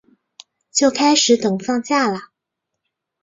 [0.71, 2.31] 就开始等放假啦